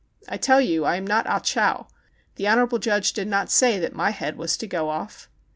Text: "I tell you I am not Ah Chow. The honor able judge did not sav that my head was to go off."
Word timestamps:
"I 0.27 0.37
tell 0.37 0.59
you 0.59 0.83
I 0.83 0.95
am 0.95 1.05
not 1.05 1.27
Ah 1.27 1.37
Chow. 1.37 1.85
The 2.33 2.47
honor 2.47 2.63
able 2.63 2.79
judge 2.79 3.13
did 3.13 3.27
not 3.27 3.51
sav 3.51 3.81
that 3.81 3.93
my 3.93 4.09
head 4.09 4.35
was 4.35 4.57
to 4.57 4.65
go 4.65 4.89
off." 4.89 5.29